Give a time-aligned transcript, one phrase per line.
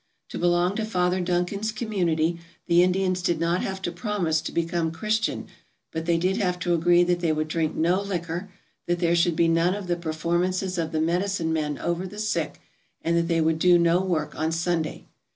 [0.29, 4.89] To belong to Father Duncan's community the Indians did not have to promise to become
[4.91, 5.51] Christians
[5.91, 8.49] but they did have to agree that they would drink no liquor,
[8.87, 12.59] that there should be none of the performances of the medicine men over the sick,
[13.03, 15.05] and that they would do no work on Sunday.